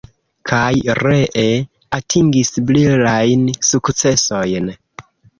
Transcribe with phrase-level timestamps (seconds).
[0.51, 0.69] Kaj
[0.99, 1.49] ree
[1.97, 4.73] atingis brilajn sukcesojn.